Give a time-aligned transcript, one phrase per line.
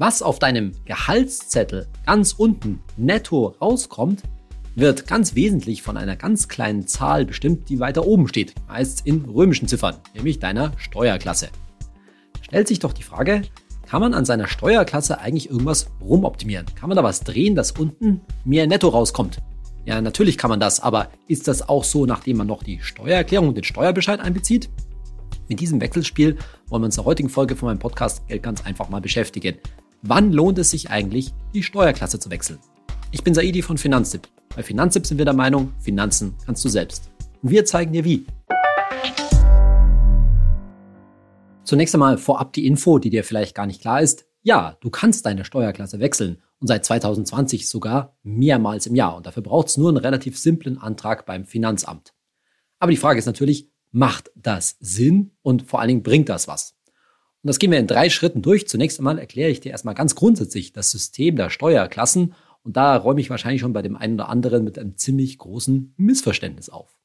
[0.00, 4.22] Was auf deinem Gehaltszettel ganz unten netto rauskommt,
[4.76, 9.24] wird ganz wesentlich von einer ganz kleinen Zahl bestimmt, die weiter oben steht, meist in
[9.24, 11.48] römischen Ziffern, nämlich deiner Steuerklasse.
[12.42, 13.42] Stellt sich doch die Frage,
[13.88, 16.66] kann man an seiner Steuerklasse eigentlich irgendwas rumoptimieren?
[16.76, 19.38] Kann man da was drehen, dass unten mehr netto rauskommt?
[19.84, 23.48] Ja, natürlich kann man das, aber ist das auch so, nachdem man noch die Steuererklärung
[23.48, 24.70] und den Steuerbescheid einbezieht?
[25.48, 26.36] Mit diesem Wechselspiel
[26.68, 29.56] wollen wir uns in der heutigen Folge von meinem Podcast Geld ganz einfach mal beschäftigen.
[30.02, 32.60] Wann lohnt es sich eigentlich, die Steuerklasse zu wechseln?
[33.10, 34.28] Ich bin Saidi von Finanztipp.
[34.54, 37.10] Bei Finanztipp sind wir der Meinung, Finanzen kannst du selbst.
[37.42, 38.24] Und wir zeigen dir wie.
[41.64, 44.24] Zunächst einmal vorab die Info, die dir vielleicht gar nicht klar ist.
[44.42, 49.16] Ja, du kannst deine Steuerklasse wechseln und seit 2020 sogar mehrmals im Jahr.
[49.16, 52.14] Und dafür braucht es nur einen relativ simplen Antrag beim Finanzamt.
[52.78, 56.77] Aber die Frage ist natürlich, macht das Sinn und vor allen Dingen bringt das was?
[57.42, 58.68] Und das gehen wir in drei Schritten durch.
[58.68, 63.20] Zunächst einmal erkläre ich dir erstmal ganz grundsätzlich das System der Steuerklassen und da räume
[63.20, 66.98] ich wahrscheinlich schon bei dem einen oder anderen mit einem ziemlich großen Missverständnis auf.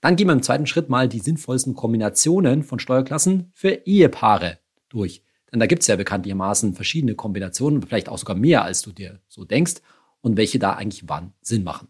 [0.00, 5.22] Dann gehen wir im zweiten Schritt mal die sinnvollsten Kombinationen von Steuerklassen für Ehepaare durch.
[5.52, 9.20] Denn da gibt es ja bekanntlichermaßen verschiedene Kombinationen, vielleicht auch sogar mehr, als du dir
[9.28, 9.76] so denkst,
[10.20, 11.88] und welche da eigentlich wann Sinn machen.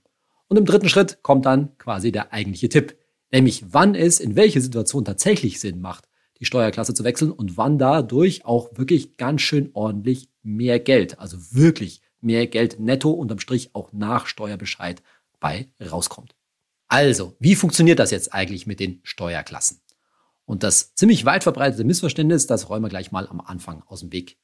[0.49, 2.97] Und im dritten Schritt kommt dann quasi der eigentliche Tipp,
[3.31, 6.09] nämlich wann es in welche Situation tatsächlich Sinn macht,
[6.43, 11.37] die Steuerklasse zu wechseln und wann dadurch auch wirklich ganz schön ordentlich mehr Geld, also
[11.53, 15.05] wirklich mehr Geld netto unterm Strich auch nach Steuerbescheid
[15.39, 16.35] bei rauskommt.
[16.89, 19.83] Also, wie funktioniert das jetzt eigentlich mit den Steuerklassen?
[20.45, 24.11] Und das ziemlich weit verbreitete Missverständnis, das räumen wir gleich mal am Anfang aus dem
[24.11, 24.37] Weg.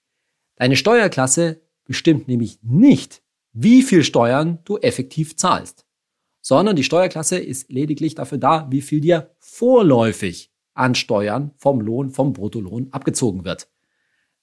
[0.55, 5.85] Deine Steuerklasse bestimmt nämlich nicht, wie viel Steuern du effektiv zahlst,
[6.43, 12.11] sondern die Steuerklasse ist lediglich dafür da, wie viel dir vorläufig an Steuern vom Lohn,
[12.11, 13.69] vom Bruttolohn abgezogen wird.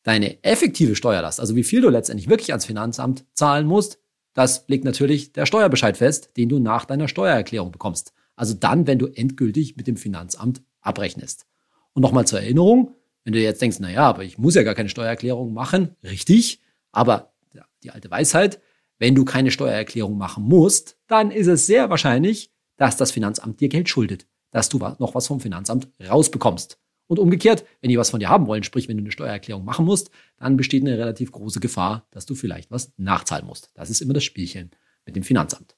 [0.03, 3.99] Deine effektive Steuerlast, also wie viel du letztendlich wirklich ans Finanzamt zahlen musst,
[4.33, 8.13] das legt natürlich der Steuerbescheid fest, den du nach deiner Steuererklärung bekommst.
[8.35, 11.47] Also dann, wenn du endgültig mit dem Finanzamt abrechnest.
[11.93, 14.75] Und nochmal zur Erinnerung, wenn du jetzt denkst, na ja, aber ich muss ja gar
[14.75, 17.33] keine Steuererklärung machen, richtig, aber
[17.81, 18.59] die alte Weisheit,
[18.99, 23.69] wenn du keine Steuererklärung machen musst, dann ist es sehr wahrscheinlich, dass das Finanzamt dir
[23.69, 26.79] Geld schuldet dass du noch was vom Finanzamt rausbekommst.
[27.07, 29.83] Und umgekehrt, wenn die was von dir haben wollen, sprich, wenn du eine Steuererklärung machen
[29.83, 33.69] musst, dann besteht eine relativ große Gefahr, dass du vielleicht was nachzahlen musst.
[33.73, 34.71] Das ist immer das Spielchen
[35.05, 35.75] mit dem Finanzamt.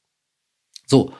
[0.85, 1.11] So.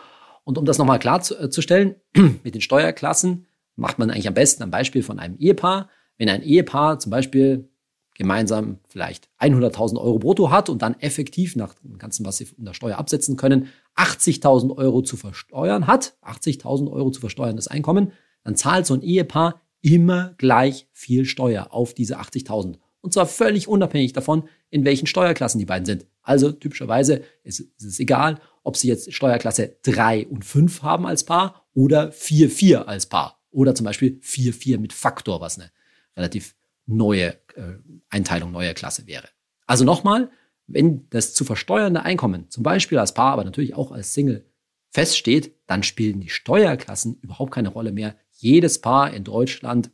[0.43, 4.69] Und um das nochmal klarzustellen, äh, mit den Steuerklassen macht man eigentlich am besten am
[4.69, 5.89] Beispiel von einem Ehepaar.
[6.19, 7.71] Wenn ein Ehepaar zum Beispiel
[8.17, 12.65] gemeinsam vielleicht 100.000 Euro brutto hat und dann effektiv nach dem Ganzen, was sie von
[12.65, 18.11] der Steuer absetzen können, 80.000 Euro zu versteuern hat, 80.000 Euro zu versteuerndes Einkommen,
[18.43, 22.77] dann zahlt so ein Ehepaar immer gleich viel Steuer auf diese 80.000.
[23.01, 26.07] Und zwar völlig unabhängig davon, in welchen Steuerklassen die beiden sind.
[26.23, 31.23] Also typischerweise ist, ist es egal, ob sie jetzt Steuerklasse 3 und 5 haben als
[31.23, 33.39] Paar oder 4, 4 als Paar.
[33.51, 35.71] Oder zum Beispiel 4, 4 mit Faktor, was eine
[36.17, 36.55] relativ
[36.87, 37.75] neue äh,
[38.09, 39.27] Einteilung, neue Klasse wäre.
[39.67, 40.31] Also nochmal,
[40.65, 44.45] wenn das zu versteuernde Einkommen, zum Beispiel als Paar, aber natürlich auch als Single,
[44.89, 48.15] feststeht, dann spielen die Steuerklassen überhaupt keine Rolle mehr.
[48.31, 49.91] Jedes Paar in Deutschland,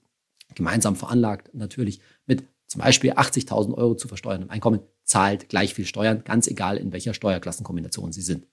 [0.55, 6.23] gemeinsam veranlagt natürlich mit zum Beispiel 80.000 Euro zu versteuerndem Einkommen, zahlt gleich viel Steuern,
[6.23, 8.47] ganz egal in welcher Steuerklassenkombination sie sind.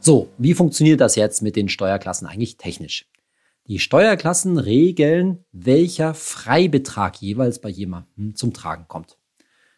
[0.00, 3.06] So, wie funktioniert das jetzt mit den Steuerklassen eigentlich technisch?
[3.68, 9.18] Die Steuerklassen regeln, welcher Freibetrag jeweils bei jemandem zum Tragen kommt.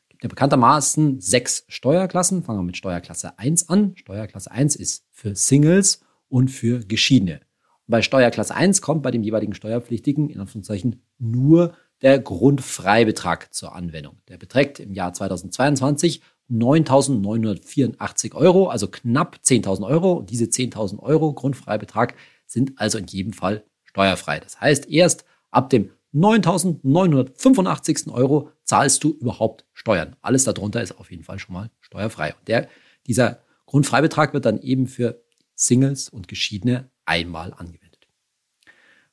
[0.00, 2.42] Es gibt ja bekanntermaßen sechs Steuerklassen.
[2.42, 3.92] Fangen wir mit Steuerklasse 1 an.
[3.96, 6.00] Steuerklasse 1 ist für Singles
[6.30, 7.34] und für Geschiedene.
[7.34, 13.74] Und bei Steuerklasse 1 kommt bei dem jeweiligen Steuerpflichtigen in Anführungszeichen nur der Grundfreibetrag zur
[13.74, 14.16] Anwendung.
[14.28, 20.14] Der beträgt im Jahr 2022 9.984 Euro, also knapp 10.000 Euro.
[20.14, 22.14] Und diese 10.000 Euro Grundfreibetrag
[22.46, 23.62] sind also in jedem Fall
[23.94, 24.40] steuerfrei.
[24.40, 28.12] Das heißt, erst ab dem 9.985.
[28.12, 30.16] Euro zahlst du überhaupt Steuern.
[30.20, 32.34] Alles darunter ist auf jeden Fall schon mal steuerfrei.
[32.34, 32.68] Und der,
[33.06, 35.22] dieser Grundfreibetrag wird dann eben für
[35.54, 38.08] Singles und Geschiedene einmal angewendet.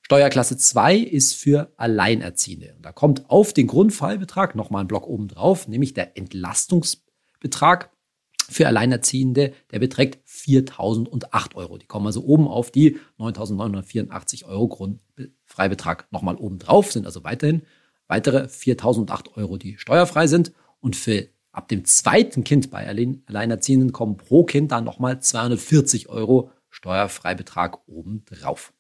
[0.02, 2.74] Steuerklasse 2 ist für Alleinerziehende.
[2.76, 7.92] Und da kommt auf den Grundfreibetrag nochmal ein Block oben drauf, nämlich der Entlastungsbetrag
[8.52, 11.78] für Alleinerziehende, der beträgt 4.008 Euro.
[11.78, 17.64] Die kommen also oben auf die 9.984 Euro Grundfreibetrag nochmal oben drauf, sind also weiterhin
[18.08, 20.52] weitere 4.008 Euro, die steuerfrei sind.
[20.82, 26.52] Und für ab dem zweiten Kind bei Alleinerziehenden kommen pro Kind dann nochmal 240 Euro
[26.70, 28.74] Steuerfreibetrag oben drauf.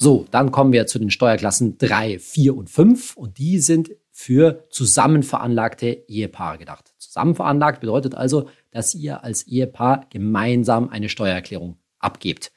[0.00, 3.90] So, dann kommen wir zu den Steuerklassen 3, 4 und 5 und die sind
[4.20, 6.92] für zusammen veranlagte Ehepaare gedacht.
[6.98, 12.50] Zusammen veranlagt bedeutet also, dass ihr als Ehepaar gemeinsam eine Steuererklärung abgebt.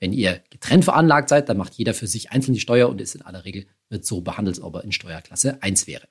[0.00, 3.14] Wenn ihr getrennt veranlagt seid, dann macht jeder für sich einzeln die Steuer und ist
[3.14, 6.08] in aller Regel wird so behandelt, als ob er in Steuerklasse 1 wäre.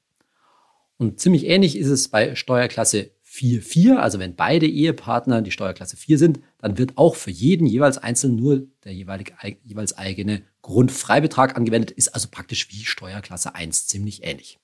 [0.96, 6.18] Und ziemlich ähnlich ist es bei Steuerklasse 4.4, also wenn beide Ehepartner die Steuerklasse 4
[6.18, 9.34] sind, dann wird auch für jeden jeweils einzeln nur der jeweilige,
[9.64, 14.60] jeweils eigene Grundfreibetrag angewendet, ist also praktisch wie Steuerklasse 1 ziemlich ähnlich.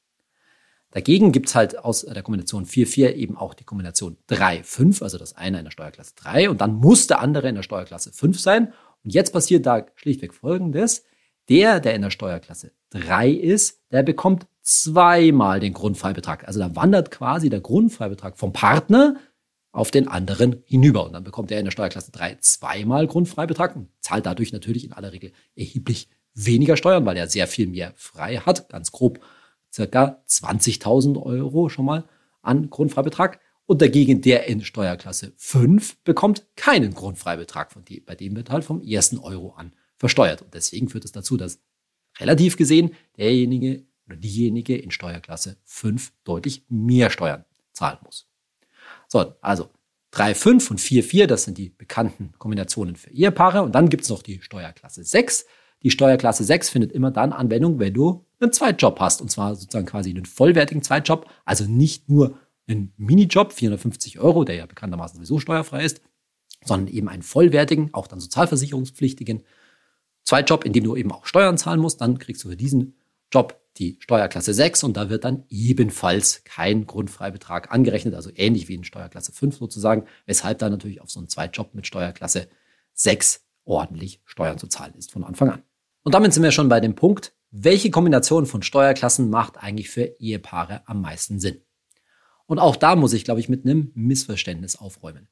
[0.92, 5.60] Dagegen gibt's halt aus der Kombination 4-4 eben auch die Kombination 3-5, also das eine
[5.60, 8.74] in der Steuerklasse 3 und dann muss der andere in der Steuerklasse 5 sein.
[9.04, 11.06] Und jetzt passiert da schlichtweg Folgendes.
[11.48, 16.48] Der, der in der Steuerklasse 3 ist, der bekommt zweimal den Grundfreibetrag.
[16.48, 19.16] Also da wandert quasi der Grundfreibetrag vom Partner
[19.72, 21.06] auf den anderen hinüber.
[21.06, 24.94] Und dann bekommt er in der Steuerklasse 3 zweimal Grundfreibetrag und zahlt dadurch natürlich in
[24.94, 28.70] aller Regel erheblich weniger Steuern, weil er sehr viel mehr frei hat.
[28.70, 29.20] Ganz grob
[29.72, 32.08] circa 20.000 Euro schon mal
[32.42, 33.40] an Grundfreibetrag.
[33.66, 37.72] Und dagegen der in Steuerklasse 5 bekommt keinen Grundfreibetrag.
[37.72, 40.42] Von die, bei dem wird halt vom ersten Euro an versteuert.
[40.42, 41.60] Und deswegen führt es das dazu, dass
[42.20, 48.28] relativ gesehen derjenige oder diejenige in Steuerklasse 5 deutlich mehr Steuern zahlen muss.
[49.08, 49.70] So, also
[50.12, 53.62] 3, 5 und 4, 4, das sind die bekannten Kombinationen für Ehepaare.
[53.62, 55.46] Und dann gibt es noch die Steuerklasse 6.
[55.84, 59.22] Die Steuerklasse 6 findet immer dann Anwendung, wenn du einen Zweitjob hast.
[59.22, 61.30] Und zwar sozusagen quasi einen vollwertigen Zweitjob.
[61.46, 62.38] Also nicht nur
[62.68, 66.02] einen Minijob, 450 Euro, der ja bekanntermaßen sowieso steuerfrei ist,
[66.64, 69.44] sondern eben einen vollwertigen, auch dann sozialversicherungspflichtigen
[70.24, 72.02] Zweitjob, in dem du eben auch Steuern zahlen musst.
[72.02, 72.96] Dann kriegst du für diesen
[73.32, 78.76] Job die Steuerklasse 6 und da wird dann ebenfalls kein Grundfreibetrag angerechnet, also ähnlich wie
[78.76, 82.50] in Steuerklasse 5 sozusagen, weshalb da natürlich auf so einen Zweitjob mit Steuerklasse
[82.94, 85.64] 6 ordentlich Steuern zu zahlen ist von Anfang an.
[86.04, 90.04] Und damit sind wir schon bei dem Punkt, welche Kombination von Steuerklassen macht eigentlich für
[90.20, 91.62] Ehepaare am meisten Sinn?
[92.46, 95.28] Und auch da muss ich, glaube ich, mit einem Missverständnis aufräumen.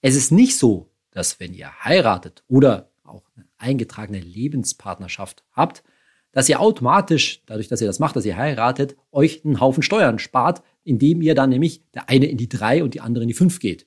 [0.00, 5.82] Es ist nicht so, dass wenn ihr heiratet oder auch eine eingetragene Lebenspartnerschaft habt,
[6.32, 10.18] dass ihr automatisch, dadurch, dass ihr das macht, dass ihr heiratet, euch einen Haufen Steuern
[10.18, 13.34] spart, indem ihr dann nämlich der eine in die drei und die andere in die
[13.34, 13.86] fünf geht.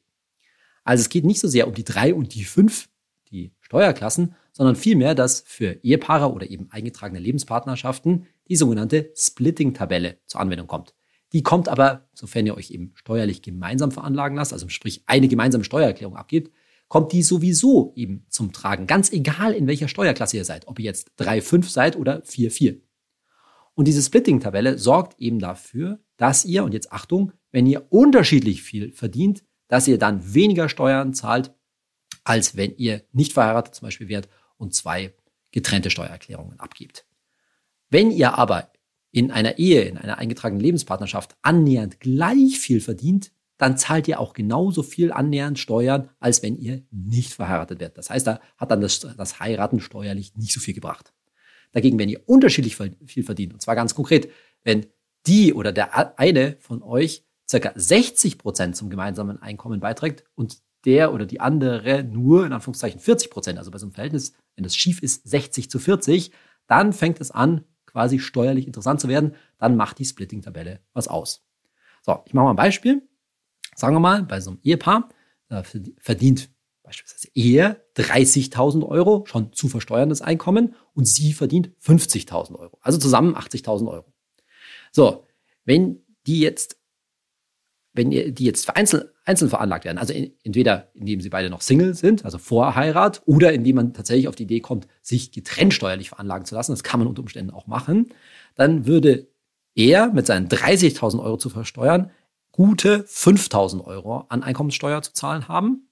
[0.83, 2.89] Also es geht nicht so sehr um die drei und die fünf,
[3.29, 10.41] die Steuerklassen, sondern vielmehr, dass für Ehepaare oder eben eingetragene Lebenspartnerschaften die sogenannte Splitting-Tabelle zur
[10.41, 10.93] Anwendung kommt.
[11.33, 15.63] Die kommt aber, sofern ihr euch eben steuerlich gemeinsam veranlagen lasst, also sprich eine gemeinsame
[15.63, 16.53] Steuererklärung abgibt,
[16.89, 18.85] kommt die sowieso eben zum Tragen.
[18.85, 22.81] Ganz egal, in welcher Steuerklasse ihr seid, ob ihr jetzt 3,5 seid oder 4,4.
[23.75, 28.91] Und diese Splitting-Tabelle sorgt eben dafür, dass ihr, und jetzt Achtung, wenn ihr unterschiedlich viel
[28.91, 31.53] verdient, dass ihr dann weniger Steuern zahlt,
[32.25, 34.27] als wenn ihr nicht verheiratet zum Beispiel wärt
[34.61, 35.13] und zwei
[35.51, 37.05] getrennte Steuererklärungen abgibt.
[37.89, 38.71] Wenn ihr aber
[39.11, 44.33] in einer Ehe, in einer eingetragenen Lebenspartnerschaft annähernd gleich viel verdient, dann zahlt ihr auch
[44.33, 47.97] genauso viel annähernd Steuern, als wenn ihr nicht verheiratet werdet.
[47.97, 51.13] Das heißt, da hat dann das, das Heiraten steuerlich nicht so viel gebracht.
[51.73, 54.29] Dagegen, wenn ihr unterschiedlich viel verdient, und zwar ganz konkret,
[54.63, 54.87] wenn
[55.27, 61.13] die oder der eine von euch circa 60 Prozent zum gemeinsamen Einkommen beiträgt und der
[61.13, 64.75] oder die andere nur in Anführungszeichen 40 Prozent, also bei so einem Verhältnis, wenn das
[64.75, 66.31] schief ist, 60 zu 40,
[66.67, 69.35] dann fängt es an, quasi steuerlich interessant zu werden.
[69.57, 71.45] Dann macht die Splitting-Tabelle was aus.
[72.01, 73.07] So, ich mache mal ein Beispiel.
[73.75, 75.09] Sagen wir mal, bei so einem Ehepaar
[75.49, 75.63] äh,
[75.97, 76.49] verdient
[76.91, 82.77] beispielsweise er 30.000 Euro, schon zu versteuerndes Einkommen, und sie verdient 50.000 Euro.
[82.81, 84.13] Also zusammen 80.000 Euro.
[84.91, 85.25] So,
[85.63, 86.77] wenn die jetzt,
[87.93, 91.61] wenn ihr die jetzt einzeln, einzeln veranlagt werden, also in, entweder indem sie beide noch
[91.61, 95.73] Single sind, also vor Heirat, oder indem man tatsächlich auf die Idee kommt, sich getrennt
[95.73, 98.09] steuerlich veranlagen zu lassen, das kann man unter Umständen auch machen,
[98.55, 99.27] dann würde
[99.75, 102.11] er mit seinen 30.000 Euro zu versteuern
[102.51, 105.87] gute 5000 Euro an Einkommenssteuer zu zahlen haben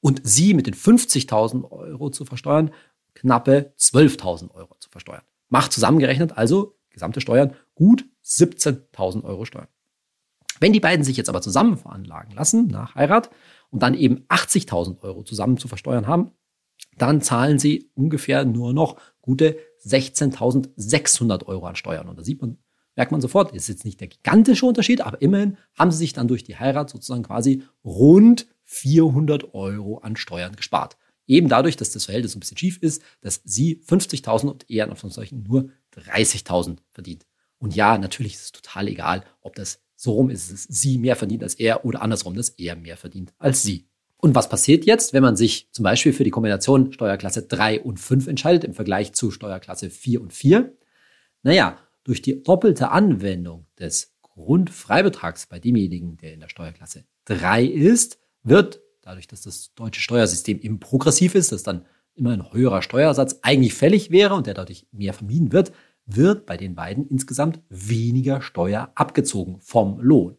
[0.00, 2.70] und Sie mit den 50.000 Euro zu versteuern
[3.14, 5.22] knappe 12.000 Euro zu versteuern.
[5.48, 9.68] Macht zusammengerechnet also gesamte Steuern gut 17.000 Euro Steuern.
[10.60, 13.30] Wenn die beiden sich jetzt aber zusammen veranlagen lassen nach Heirat
[13.70, 16.30] und dann eben 80.000 Euro zusammen zu versteuern haben,
[16.96, 22.08] dann zahlen sie ungefähr nur noch gute 16.600 Euro an Steuern.
[22.08, 22.58] Und da sieht man
[22.96, 26.28] merkt man sofort, ist jetzt nicht der gigantische Unterschied, aber immerhin haben sie sich dann
[26.28, 30.96] durch die Heirat sozusagen quasi rund 400 Euro an Steuern gespart.
[31.26, 34.90] Eben dadurch, dass das Verhältnis ein bisschen schief ist, dass sie 50.000 und er in
[34.90, 37.26] Anführungszeichen nur 30.000 verdient.
[37.58, 41.16] Und ja, natürlich ist es total egal, ob das so rum ist, dass sie mehr
[41.16, 43.88] verdient als er oder andersrum, dass er mehr verdient als sie.
[44.18, 47.98] Und was passiert jetzt, wenn man sich zum Beispiel für die Kombination Steuerklasse 3 und
[47.98, 50.72] 5 entscheidet im Vergleich zu Steuerklasse 4 und 4?
[51.42, 58.18] Naja, durch die doppelte Anwendung des Grundfreibetrags bei demjenigen, der in der Steuerklasse 3 ist,
[58.42, 61.84] wird, dadurch, dass das deutsche Steuersystem eben progressiv ist, dass dann
[62.14, 65.72] immer ein höherer Steuersatz eigentlich fällig wäre und der dadurch mehr vermieden wird,
[66.06, 70.36] wird bei den beiden insgesamt weniger Steuer abgezogen vom Lohn.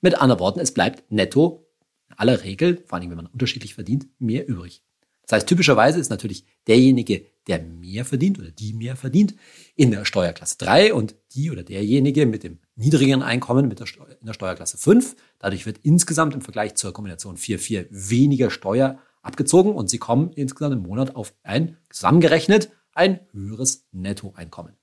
[0.00, 1.66] Mit anderen Worten, es bleibt netto
[2.08, 4.82] in aller Regel, vor allem wenn man unterschiedlich verdient, mehr übrig.
[5.22, 9.34] Das heißt, typischerweise ist natürlich derjenige, der mehr verdient oder die mehr verdient,
[9.74, 13.88] in der Steuerklasse 3 und die oder derjenige mit dem niedrigeren Einkommen mit der
[14.20, 15.16] in der Steuerklasse 5.
[15.40, 20.74] Dadurch wird insgesamt im Vergleich zur Kombination 4-4 weniger Steuer abgezogen und sie kommen insgesamt
[20.74, 24.75] im Monat auf ein, zusammengerechnet, ein höheres Nettoeinkommen.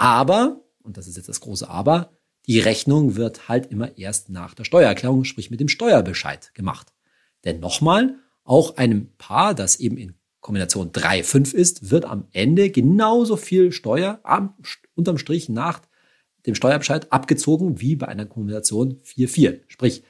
[0.00, 2.10] Aber, und das ist jetzt das große Aber,
[2.46, 6.94] die Rechnung wird halt immer erst nach der Steuererklärung, sprich mit dem Steuerbescheid gemacht.
[7.44, 12.70] Denn nochmal, auch einem Paar, das eben in Kombination 3, 5 ist, wird am Ende
[12.70, 14.54] genauso viel Steuer am,
[14.94, 15.82] unterm Strich nach
[16.46, 19.60] dem Steuerbescheid abgezogen wie bei einer Kombination 4, 4.
[19.68, 20.02] Sprich,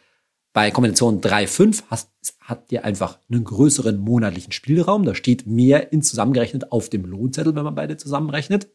[0.53, 5.05] bei Kombination 3, 5 hast, habt ihr einfach einen größeren monatlichen Spielraum.
[5.05, 8.69] Da steht mehr in zusammengerechnet auf dem Lohnzettel, wenn man beide zusammenrechnet.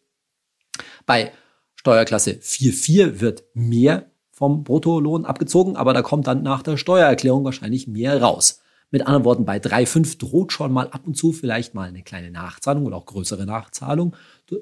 [1.06, 1.32] Bei
[1.76, 7.88] Steuerklasse 4.4 wird mehr vom Bruttolohn abgezogen, aber da kommt dann nach der Steuererklärung wahrscheinlich
[7.88, 8.62] mehr raus.
[8.92, 12.32] Mit anderen Worten, bei 3.5 droht schon mal ab und zu vielleicht mal eine kleine
[12.32, 14.16] Nachzahlung oder auch größere Nachzahlung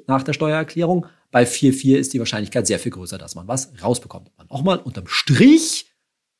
[0.07, 1.05] nach der Steuererklärung.
[1.31, 4.31] Bei 4.4 ist die Wahrscheinlichkeit sehr viel größer, dass man was rausbekommt.
[4.35, 5.91] Aber nochmal, unterm Strich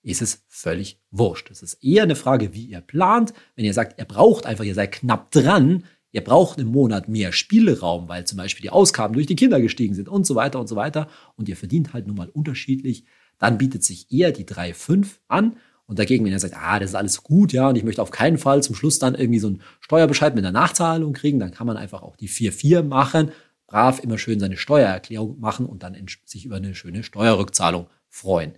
[0.02, 1.50] ist es völlig wurscht.
[1.50, 3.34] Es ist eher eine Frage, wie ihr plant.
[3.56, 7.32] Wenn ihr sagt, ihr braucht einfach, ihr seid knapp dran, Ihr braucht im Monat mehr
[7.32, 10.68] Spielraum, weil zum Beispiel die Ausgaben durch die Kinder gestiegen sind und so weiter und
[10.68, 11.08] so weiter.
[11.36, 13.06] Und ihr verdient halt nun mal unterschiedlich.
[13.40, 15.58] Dann bietet sich eher die 3,5 an.
[15.88, 18.12] Und dagegen, wenn ihr sagt, ah, das ist alles gut, ja, und ich möchte auf
[18.12, 21.68] keinen Fall zum Schluss dann irgendwie so einen Steuerbescheid mit einer Nachzahlung kriegen, dann kann
[21.68, 23.32] man einfach auch die 4,4 machen,
[23.66, 28.54] brav immer schön seine Steuererklärung machen und dann sich über eine schöne Steuerrückzahlung freuen.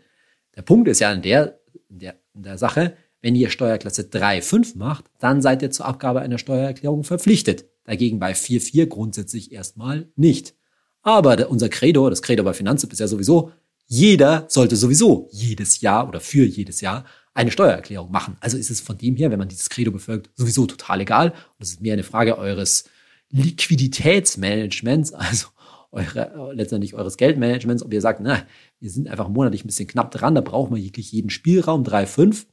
[0.58, 1.58] Der Punkt ist ja in der,
[1.90, 2.96] in der, in der Sache,
[3.26, 7.66] wenn ihr Steuerklasse 3,5 macht, dann seid ihr zur Abgabe einer Steuererklärung verpflichtet.
[7.84, 10.54] Dagegen bei 4,4 grundsätzlich erstmal nicht.
[11.02, 13.52] Aber unser Credo, das Credo bei Finanzamt ist ja sowieso,
[13.88, 17.04] jeder sollte sowieso jedes Jahr oder für jedes Jahr
[17.34, 18.38] eine Steuererklärung machen.
[18.42, 21.30] Also ist es von dem her, wenn man dieses Credo befolgt, sowieso total egal.
[21.32, 22.84] Und es ist mehr eine Frage eures
[23.32, 25.48] Liquiditätsmanagements, also
[25.92, 28.46] eure, letztendlich eures Geldmanagements, ob ihr sagt, na,
[28.80, 32.46] wir sind einfach monatlich ein bisschen knapp dran, da brauchen wir wirklich jeden Spielraum, 3,5.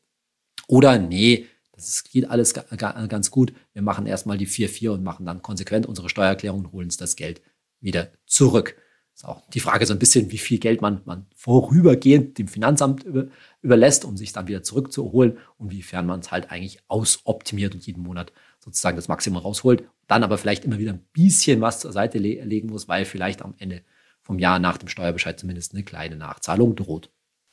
[0.73, 3.52] Oder nee, das geht alles ganz gut.
[3.75, 7.14] Wir machen erstmal die 4-4 und machen dann konsequent unsere Steuererklärung und holen uns das
[7.14, 7.43] Geld
[7.81, 8.75] wieder zurück.
[9.14, 13.02] Ist auch die Frage so ein bisschen, wie viel Geld man, man vorübergehend dem Finanzamt
[13.05, 13.26] über,
[13.61, 18.02] überlässt, um sich dann wieder zurückzuholen und wiefern man es halt eigentlich ausoptimiert und jeden
[18.02, 19.85] Monat sozusagen das Maximum rausholt.
[20.07, 23.43] Dann aber vielleicht immer wieder ein bisschen was zur Seite le legen muss, weil vielleicht
[23.43, 23.83] am Ende
[24.23, 27.11] vom Jahr nach dem Steuerbescheid zumindest eine kleine Nachzahlung droht.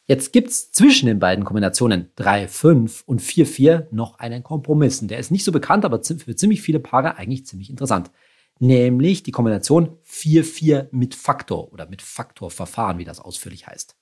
[0.09, 5.03] Jetzt gibt's zwischen den beiden Kombinationen 3-5 und 4-4 noch einen Kompromiss.
[5.03, 8.09] Und der ist nicht so bekannt, aber für ziemlich viele Paare eigentlich ziemlich interessant.
[8.57, 13.95] Nämlich die Kombination 4-4 mit Faktor oder mit Faktorverfahren, wie das ausführlich heißt.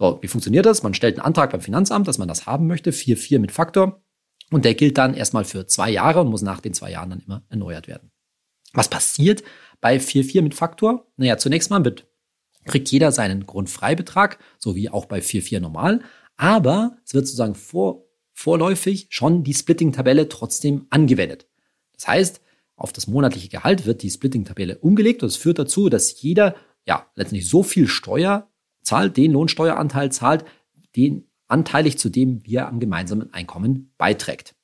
[0.00, 0.82] So, wie funktioniert das?
[0.82, 4.02] Man stellt einen Antrag beim Finanzamt, dass man das haben möchte, 4-4 mit Faktor.
[4.50, 7.20] Und der gilt dann erstmal für zwei Jahre und muss nach den zwei Jahren dann
[7.20, 8.10] immer erneuert werden.
[8.72, 9.44] Was passiert
[9.80, 11.06] bei 4-4 mit Faktor?
[11.16, 12.09] Naja, zunächst mal wird
[12.64, 16.00] kriegt jeder seinen Grundfreibetrag, so wie auch bei 4.4 normal.
[16.36, 21.48] Aber es wird sozusagen vor, vorläufig schon die Splitting-Tabelle trotzdem angewendet.
[21.94, 22.40] Das heißt,
[22.76, 27.06] auf das monatliche Gehalt wird die Splitting-Tabelle umgelegt und es führt dazu, dass jeder ja
[27.14, 28.50] letztendlich so viel Steuer
[28.82, 30.44] zahlt, den Lohnsteueranteil zahlt,
[30.96, 34.54] den anteilig zu dem wir am gemeinsamen Einkommen beiträgt.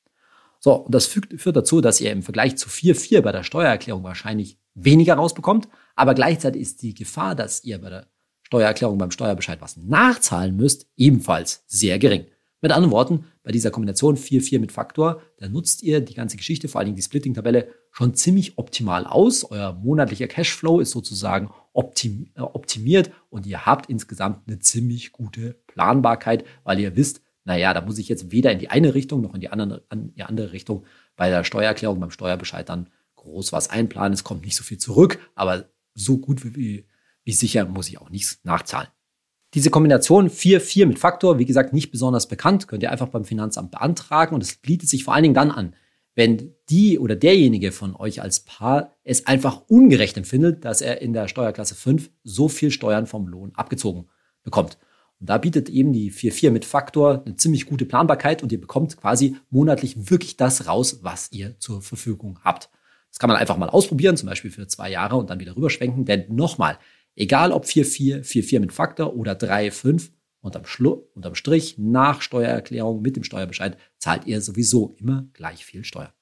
[0.61, 4.03] So, und das führt, führt dazu, dass ihr im Vergleich zu 4.4 bei der Steuererklärung
[4.03, 8.07] wahrscheinlich weniger rausbekommt, aber gleichzeitig ist die Gefahr, dass ihr bei der
[8.43, 12.27] Steuererklärung beim Steuerbescheid was nachzahlen müsst, ebenfalls sehr gering.
[12.63, 16.69] Mit anderen Worten, bei dieser Kombination 4-4 mit Faktor, da nutzt ihr die ganze Geschichte,
[16.69, 19.51] vor allen Dingen die Splitting-Tabelle, schon ziemlich optimal aus.
[19.51, 25.55] Euer monatlicher Cashflow ist sozusagen optim äh, optimiert und ihr habt insgesamt eine ziemlich gute
[25.67, 29.35] Planbarkeit, weil ihr wisst, naja, da muss ich jetzt weder in die eine Richtung noch
[29.35, 32.89] in die andere, in die andere Richtung bei der Steuererklärung, beim Steuerbescheid dann
[33.27, 34.13] groß was einplanen.
[34.13, 36.87] Es kommt nicht so viel zurück, aber so gut wie,
[37.25, 38.89] wie sicher muss ich auch nichts nachzahlen.
[39.55, 43.71] Diese Kombination 4-4 mit Faktor, wie gesagt, nicht besonders bekannt, könnt ihr einfach beim Finanzamt
[43.71, 45.75] beantragen und es bietet sich vor allen Dingen dann an,
[46.15, 51.13] wenn die oder derjenige von euch als Paar es einfach ungerecht empfindet, dass er in
[51.13, 54.09] der Steuerklasse 5 so viel Steuern vom Lohn abgezogen
[54.43, 54.79] bekommt.
[55.21, 58.97] Und da bietet eben die 4.4 mit Faktor eine ziemlich gute Planbarkeit und ihr bekommt
[58.97, 62.69] quasi monatlich wirklich das raus, was ihr zur Verfügung habt.
[63.17, 66.05] Das kann man einfach mal ausprobieren, zum Beispiel für zwei Jahre und dann wieder rüberschwenken.
[66.05, 66.77] Denn nochmal,
[67.15, 70.11] egal ob 4.4, 4.4 mit Faktor oder 3.5,
[70.43, 70.65] unterm,
[71.15, 76.13] unterm Strich nach Steuererklärung mit dem Steuerbescheid zahlt ihr sowieso immer gleich viel Steuer.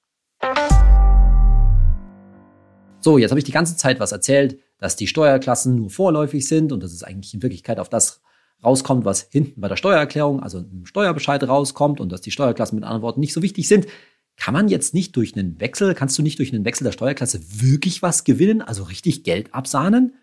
[3.00, 6.70] So, jetzt habe ich die ganze Zeit was erzählt, dass die Steuerklassen nur vorläufig sind
[6.70, 8.22] und dass es eigentlich in Wirklichkeit auf das
[8.62, 12.84] rauskommt, was hinten bei der Steuererklärung, also im Steuerbescheid rauskommt und dass die Steuerklassen mit
[12.84, 13.88] anderen Worten nicht so wichtig sind.
[14.36, 17.40] Kann man jetzt nicht durch einen Wechsel, kannst du nicht durch einen Wechsel der Steuerklasse
[17.60, 20.14] wirklich was gewinnen, also richtig Geld absahnen?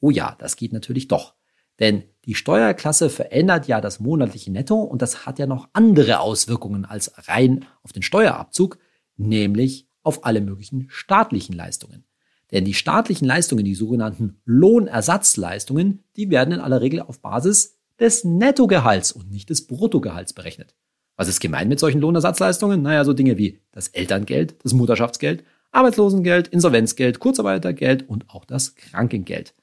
[0.00, 1.34] Oh ja, das geht natürlich doch.
[1.78, 6.84] Denn die Steuerklasse verändert ja das monatliche Netto und das hat ja noch andere Auswirkungen
[6.84, 8.78] als rein auf den Steuerabzug,
[9.16, 12.04] nämlich auf alle möglichen staatlichen Leistungen.
[12.52, 18.24] Denn die staatlichen Leistungen, die sogenannten Lohnersatzleistungen, die werden in aller Regel auf Basis des
[18.24, 20.74] Nettogehalts und nicht des Bruttogehalts berechnet.
[21.20, 22.80] Was ist gemeint mit solchen Lohnersatzleistungen?
[22.80, 29.54] Naja, so Dinge wie das Elterngeld, das Mutterschaftsgeld, Arbeitslosengeld, Insolvenzgeld, Kurzarbeitergeld und auch das Krankengeld.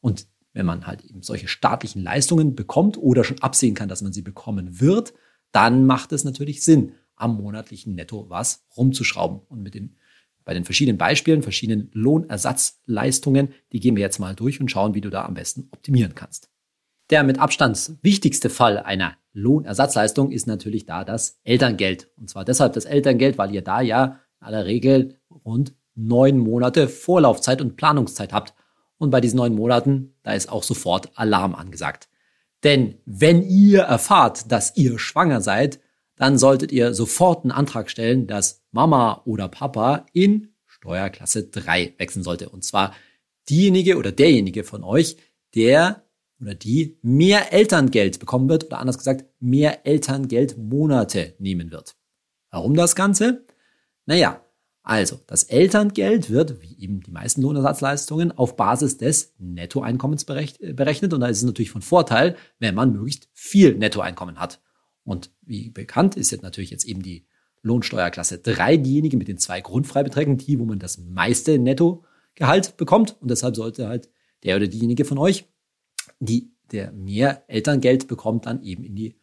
[0.00, 4.14] Und wenn man halt eben solche staatlichen Leistungen bekommt oder schon absehen kann, dass man
[4.14, 5.12] sie bekommen wird,
[5.50, 9.40] dann macht es natürlich Sinn, am monatlichen Netto was rumzuschrauben.
[9.50, 9.96] Und mit den,
[10.46, 15.02] bei den verschiedenen Beispielen, verschiedenen Lohnersatzleistungen, die gehen wir jetzt mal durch und schauen, wie
[15.02, 16.48] du da am besten optimieren kannst.
[17.10, 22.10] Der mit Abstand wichtigste Fall einer Lohnersatzleistung ist natürlich da das Elterngeld.
[22.16, 26.88] Und zwar deshalb das Elterngeld, weil ihr da ja in aller Regel rund neun Monate
[26.88, 28.54] Vorlaufzeit und Planungszeit habt.
[28.98, 32.08] Und bei diesen neun Monaten, da ist auch sofort Alarm angesagt.
[32.62, 35.80] Denn wenn ihr erfahrt, dass ihr schwanger seid,
[36.16, 42.22] dann solltet ihr sofort einen Antrag stellen, dass Mama oder Papa in Steuerklasse 3 wechseln
[42.22, 42.48] sollte.
[42.48, 42.94] Und zwar
[43.48, 45.16] diejenige oder derjenige von euch,
[45.54, 46.04] der
[46.42, 51.96] oder die mehr Elterngeld bekommen wird oder anders gesagt mehr Elterngeldmonate nehmen wird.
[52.50, 53.46] Warum das Ganze?
[54.04, 54.44] Naja,
[54.84, 61.14] also, das Elterngeld wird, wie eben die meisten Lohnersatzleistungen, auf Basis des Nettoeinkommens berechnet.
[61.14, 64.60] Und da ist es natürlich von Vorteil, wenn man möglichst viel Nettoeinkommen hat.
[65.04, 67.26] Und wie bekannt ist jetzt natürlich jetzt eben die
[67.62, 73.16] Lohnsteuerklasse 3 diejenige mit den zwei Grundfreibeträgen, die, wo man das meiste Nettogehalt bekommt.
[73.20, 74.10] Und deshalb sollte halt
[74.42, 75.44] der oder diejenige von euch,
[76.26, 79.14] die der mehr Elterngeld bekommt, dann eben in die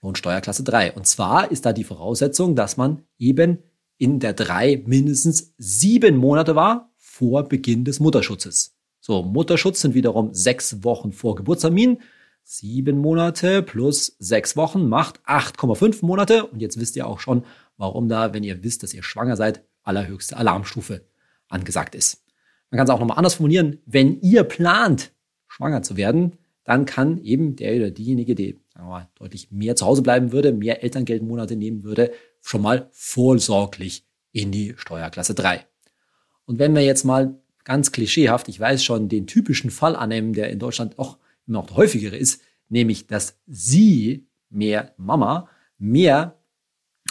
[0.00, 0.92] Lohnsteuerklasse 3.
[0.92, 3.58] Und zwar ist da die Voraussetzung, dass man eben
[3.98, 8.76] in der drei mindestens sieben Monate war vor Beginn des Mutterschutzes.
[9.00, 11.98] So, Mutterschutz sind wiederum sechs Wochen vor Geburtstermin.
[12.44, 16.46] Sieben Monate plus sechs Wochen macht 8,5 Monate.
[16.46, 17.44] Und jetzt wisst ihr auch schon,
[17.76, 21.04] warum da, wenn ihr wisst, dass ihr schwanger seid, allerhöchste Alarmstufe
[21.48, 22.24] angesagt ist.
[22.70, 23.78] Man kann es auch nochmal anders formulieren.
[23.86, 25.12] Wenn ihr plant,
[25.46, 30.02] schwanger zu werden, dann kann eben der oder diejenige, die mal, deutlich mehr zu Hause
[30.02, 35.66] bleiben würde, mehr Elterngeldmonate nehmen würde, schon mal vorsorglich in die Steuerklasse 3.
[36.44, 40.50] Und wenn wir jetzt mal ganz klischeehaft, ich weiß schon, den typischen Fall annehmen, der
[40.50, 45.48] in Deutschland auch immer noch häufiger ist, nämlich, dass sie mehr Mama
[45.78, 46.38] mehr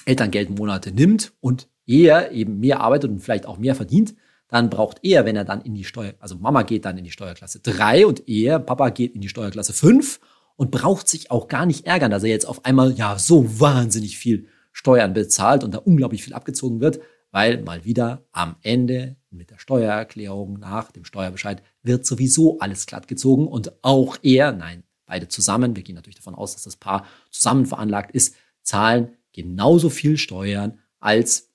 [0.06, 4.16] Elterngeldmonate nimmt und er eben mehr arbeitet und vielleicht auch mehr verdient,
[4.52, 7.12] dann braucht er, wenn er dann in die Steuer, also Mama geht dann in die
[7.12, 10.20] Steuerklasse 3 und er, Papa geht in die Steuerklasse 5
[10.58, 14.18] und braucht sich auch gar nicht ärgern, dass er jetzt auf einmal ja so wahnsinnig
[14.18, 17.00] viel Steuern bezahlt und da unglaublich viel abgezogen wird,
[17.32, 23.08] weil mal wieder am Ende mit der Steuererklärung nach dem Steuerbescheid wird sowieso alles glatt
[23.08, 27.06] gezogen und auch er, nein, beide zusammen, wir gehen natürlich davon aus, dass das Paar
[27.30, 31.51] zusammen veranlagt ist, zahlen genauso viel Steuern, als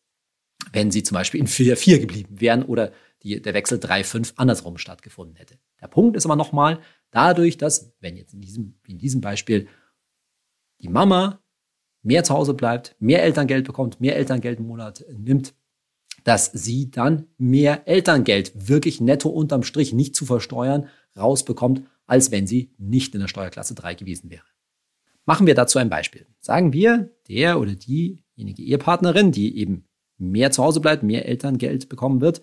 [0.72, 5.36] wenn sie zum Beispiel in 4-4 geblieben wären oder die, der Wechsel 3-5 andersrum stattgefunden
[5.36, 5.58] hätte.
[5.80, 9.68] Der Punkt ist aber nochmal, dadurch, dass, wenn jetzt in diesem, in diesem Beispiel,
[10.80, 11.40] die Mama
[12.02, 15.54] mehr zu Hause bleibt, mehr Elterngeld bekommt, mehr Elterngeld im Monat nimmt,
[16.24, 22.46] dass sie dann mehr Elterngeld wirklich netto unterm Strich nicht zu versteuern rausbekommt, als wenn
[22.46, 24.44] sie nicht in der Steuerklasse 3 gewesen wäre.
[25.24, 26.26] Machen wir dazu ein Beispiel.
[26.38, 29.85] Sagen wir, der oder diejenige Ehepartnerin, die eben
[30.18, 32.40] mehr zu Hause bleibt, mehr Elterngeld bekommen wird,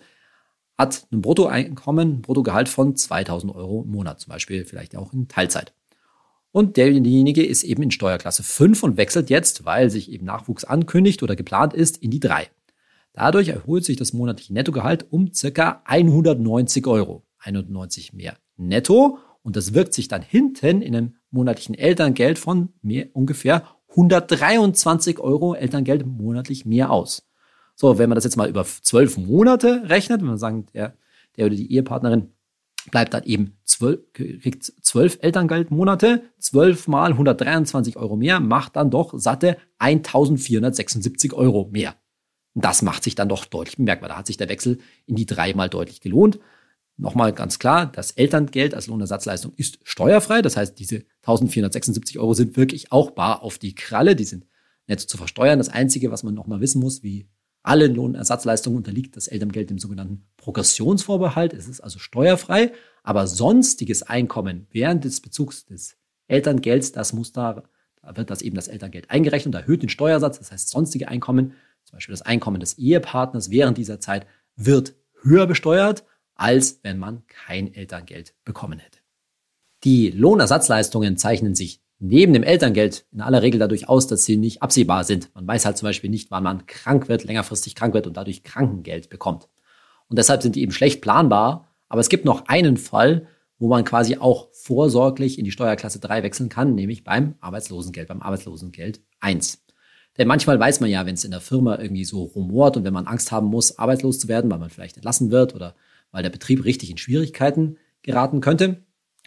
[0.76, 5.28] hat ein Bruttoeinkommen, ein Bruttogehalt von 2000 Euro im Monat, zum Beispiel vielleicht auch in
[5.28, 5.72] Teilzeit.
[6.50, 11.22] Und derjenige ist eben in Steuerklasse 5 und wechselt jetzt, weil sich eben Nachwuchs ankündigt
[11.22, 12.48] oder geplant ist, in die 3.
[13.12, 17.24] Dadurch erholt sich das monatliche Nettogehalt um circa 190 Euro.
[17.38, 19.18] 190 mehr netto.
[19.42, 25.54] Und das wirkt sich dann hinten in einem monatlichen Elterngeld von mehr, ungefähr 123 Euro
[25.54, 27.28] Elterngeld monatlich mehr aus.
[27.74, 30.96] So, wenn man das jetzt mal über zwölf Monate rechnet, wenn man sagt, der,
[31.36, 32.30] der oder die Ehepartnerin
[32.90, 39.18] bleibt dann eben zwölf, kriegt zwölf Elterngeldmonate, zwölf mal 123 Euro mehr, macht dann doch
[39.18, 41.96] satte 1476 Euro mehr.
[42.54, 44.10] Und das macht sich dann doch deutlich bemerkbar.
[44.10, 46.38] Da hat sich der Wechsel in die drei mal deutlich gelohnt.
[46.96, 50.42] Nochmal ganz klar, das Elterngeld als Lohnersatzleistung ist steuerfrei.
[50.42, 54.14] Das heißt, diese 1476 Euro sind wirklich auch bar auf die Kralle.
[54.14, 54.46] Die sind
[54.86, 55.58] netto zu versteuern.
[55.58, 57.26] Das Einzige, was man nochmal wissen muss, wie
[57.64, 61.54] alle Lohnersatzleistungen unterliegt das Elterngeld dem sogenannten Progressionsvorbehalt.
[61.54, 62.72] Es ist also steuerfrei,
[63.02, 65.96] aber sonstiges Einkommen während des Bezugs des
[66.28, 67.62] Elterngelds, das muss da,
[68.02, 70.38] da wird das eben das Elterngeld eingerechnet und erhöht den Steuersatz.
[70.38, 75.46] Das heißt, sonstige Einkommen, zum Beispiel das Einkommen des Ehepartners während dieser Zeit, wird höher
[75.46, 78.98] besteuert, als wenn man kein Elterngeld bekommen hätte.
[79.84, 84.62] Die Lohnersatzleistungen zeichnen sich neben dem Elterngeld in aller Regel dadurch aus, dass sie nicht
[84.62, 85.34] absehbar sind.
[85.34, 88.42] Man weiß halt zum Beispiel nicht, wann man krank wird, längerfristig krank wird und dadurch
[88.42, 89.48] Krankengeld bekommt.
[90.08, 91.68] Und deshalb sind die eben schlecht planbar.
[91.88, 93.26] Aber es gibt noch einen Fall,
[93.58, 98.20] wo man quasi auch vorsorglich in die Steuerklasse 3 wechseln kann, nämlich beim Arbeitslosengeld, beim
[98.20, 99.64] Arbeitslosengeld 1.
[100.18, 102.92] Denn manchmal weiß man ja, wenn es in der Firma irgendwie so rumort und wenn
[102.92, 105.74] man Angst haben muss, arbeitslos zu werden, weil man vielleicht entlassen wird oder
[106.10, 108.83] weil der Betrieb richtig in Schwierigkeiten geraten könnte,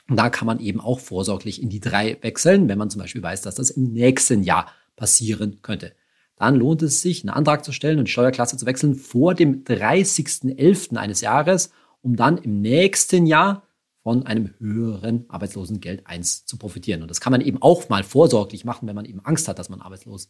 [0.09, 3.41] da kann man eben auch vorsorglich in die drei wechseln, wenn man zum Beispiel weiß,
[3.41, 5.93] dass das im nächsten Jahr passieren könnte.
[6.37, 9.63] Dann lohnt es sich, einen Antrag zu stellen und die Steuerklasse zu wechseln vor dem
[9.63, 10.95] 30.11.
[10.95, 13.63] eines Jahres, um dann im nächsten Jahr
[14.03, 17.01] von einem höheren Arbeitslosengeld 1 zu profitieren.
[17.01, 19.69] Und das kann man eben auch mal vorsorglich machen, wenn man eben Angst hat, dass
[19.69, 20.29] man arbeitslos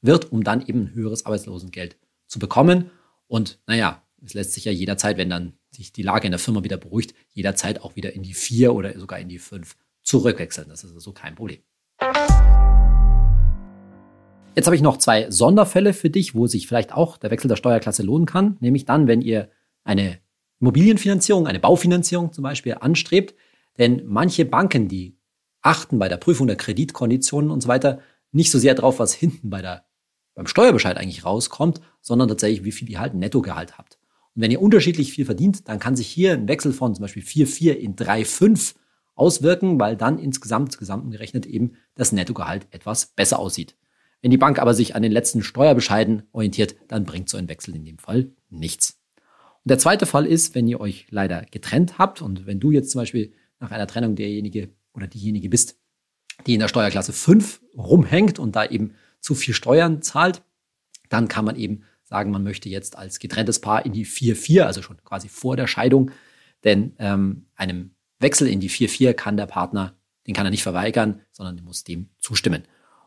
[0.00, 2.90] wird, um dann eben ein höheres Arbeitslosengeld zu bekommen.
[3.26, 6.64] Und naja, es lässt sich ja jederzeit, wenn dann sich die Lage in der Firma
[6.64, 10.68] wieder beruhigt, jederzeit auch wieder in die vier oder sogar in die fünf zurückwechseln.
[10.68, 11.60] Das ist also kein Problem.
[14.54, 17.56] Jetzt habe ich noch zwei Sonderfälle für dich, wo sich vielleicht auch der Wechsel der
[17.56, 18.56] Steuerklasse lohnen kann.
[18.60, 19.50] Nämlich dann, wenn ihr
[19.84, 20.18] eine
[20.60, 23.34] Immobilienfinanzierung, eine Baufinanzierung zum Beispiel anstrebt.
[23.78, 25.16] Denn manche Banken, die
[25.62, 28.00] achten bei der Prüfung der Kreditkonditionen und so weiter
[28.32, 29.84] nicht so sehr drauf, was hinten bei der,
[30.34, 33.97] beim Steuerbescheid eigentlich rauskommt, sondern tatsächlich, wie viel ihr halt Nettogehalt habt.
[34.38, 37.24] Und wenn ihr unterschiedlich viel verdient, dann kann sich hier ein Wechsel von zum Beispiel
[37.24, 38.76] 4,4 in 3,5
[39.16, 43.74] auswirken, weil dann insgesamt, gesamten gerechnet eben das Nettogehalt etwas besser aussieht.
[44.22, 47.74] Wenn die Bank aber sich an den letzten Steuerbescheiden orientiert, dann bringt so ein Wechsel
[47.74, 49.00] in dem Fall nichts.
[49.64, 52.92] Und der zweite Fall ist, wenn ihr euch leider getrennt habt und wenn du jetzt
[52.92, 55.80] zum Beispiel nach einer Trennung derjenige oder diejenige bist,
[56.46, 60.44] die in der Steuerklasse 5 rumhängt und da eben zu viel Steuern zahlt,
[61.08, 64.80] dann kann man eben sagen, man möchte jetzt als getrenntes Paar in die 4-4, also
[64.80, 66.10] schon quasi vor der Scheidung,
[66.64, 69.94] denn ähm, einem Wechsel in die 4-4 kann der Partner,
[70.26, 72.64] den kann er nicht verweigern, sondern muss dem zustimmen.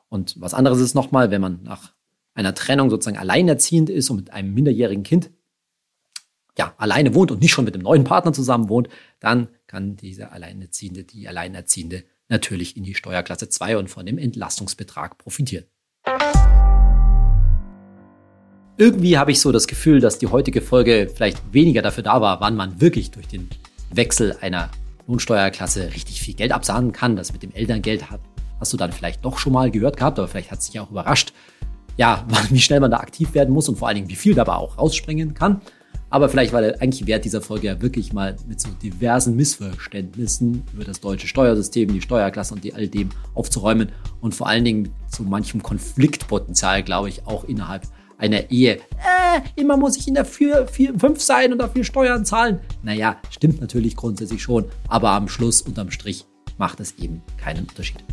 [0.08, 1.94] Und was anderes ist nochmal, wenn man nach
[2.34, 5.32] einer Trennung sozusagen alleinerziehend ist und mit einem minderjährigen Kind
[6.58, 10.32] ja, alleine wohnt und nicht schon mit einem neuen Partner zusammen wohnt, dann kann dieser
[10.32, 15.66] Alleinerziehende, die Alleinerziehende natürlich in die Steuerklasse 2 und von dem Entlastungsbetrag profitieren.
[18.82, 22.41] Irgendwie habe ich so das Gefühl, dass die heutige Folge vielleicht weniger dafür da war,
[22.41, 23.48] wann man wirklich durch den
[23.91, 24.72] Wechsel einer
[25.06, 27.15] Lohnsteuerklasse richtig viel Geld absahnen kann.
[27.15, 28.22] Das mit dem Elterngeld hat,
[28.60, 30.89] hast du dann vielleicht doch schon mal gehört gehabt, aber vielleicht hat es dich auch
[30.89, 31.32] überrascht,
[31.96, 34.54] ja, wie schnell man da aktiv werden muss und vor allen Dingen, wie viel dabei
[34.54, 35.62] auch rausspringen kann.
[36.10, 40.63] Aber vielleicht war der eigentliche Wert dieser Folge ja wirklich mal mit so diversen Missverständnissen
[40.74, 43.89] über das deutsche Steuersystem, die Steuerklasse und die all dem aufzuräumen
[44.22, 47.84] und vor allen Dingen zu manchem Konfliktpotenzial, glaube ich, auch innerhalb
[48.21, 48.75] einer Ehe.
[48.75, 52.60] Äh, immer muss ich in der 4, 4, 5 sein und dafür Steuern zahlen.
[52.84, 56.25] Naja, stimmt natürlich grundsätzlich schon, aber am Schluss unterm Strich
[56.57, 58.03] macht es eben keinen Unterschied.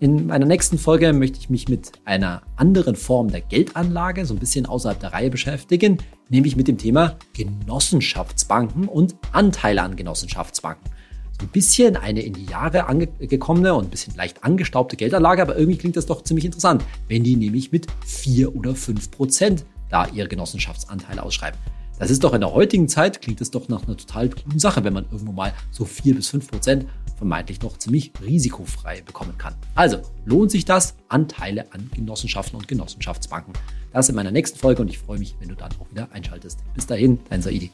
[0.00, 4.38] In meiner nächsten Folge möchte ich mich mit einer anderen Form der Geldanlage so ein
[4.38, 10.97] bisschen außerhalb der Reihe beschäftigen, nämlich mit dem Thema Genossenschaftsbanken und Anteile an Genossenschaftsbanken
[11.40, 15.78] ein bisschen eine in die Jahre angekommene und ein bisschen leicht angestaubte Geldanlage, aber irgendwie
[15.78, 20.28] klingt das doch ziemlich interessant, wenn die nämlich mit vier oder fünf Prozent da ihre
[20.28, 21.58] Genossenschaftsanteile ausschreiben.
[21.98, 24.84] Das ist doch in der heutigen Zeit, klingt es doch nach einer total guten Sache,
[24.84, 29.54] wenn man irgendwo mal so vier bis fünf Prozent vermeintlich noch ziemlich risikofrei bekommen kann.
[29.74, 30.94] Also lohnt sich das?
[31.08, 33.54] Anteile an Genossenschaften und Genossenschaftsbanken.
[33.92, 36.60] Das in meiner nächsten Folge und ich freue mich, wenn du dann auch wieder einschaltest.
[36.74, 37.72] Bis dahin, dein Saidi.